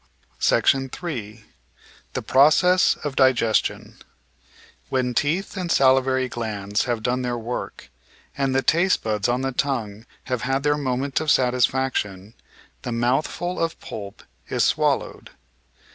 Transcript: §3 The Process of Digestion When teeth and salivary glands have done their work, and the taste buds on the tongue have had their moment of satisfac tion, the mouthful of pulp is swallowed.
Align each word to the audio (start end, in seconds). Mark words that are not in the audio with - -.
§3 0.39 1.43
The 2.13 2.21
Process 2.23 2.95
of 3.03 3.15
Digestion 3.15 3.97
When 4.89 5.13
teeth 5.13 5.55
and 5.55 5.71
salivary 5.71 6.27
glands 6.27 6.85
have 6.85 7.03
done 7.03 7.21
their 7.21 7.37
work, 7.37 7.91
and 8.35 8.55
the 8.55 8.63
taste 8.63 9.03
buds 9.03 9.29
on 9.29 9.41
the 9.41 9.51
tongue 9.51 10.07
have 10.23 10.41
had 10.41 10.63
their 10.63 10.73
moment 10.79 11.21
of 11.21 11.27
satisfac 11.29 11.93
tion, 11.93 12.33
the 12.81 12.91
mouthful 12.91 13.59
of 13.59 13.79
pulp 13.79 14.23
is 14.49 14.63
swallowed. 14.63 15.29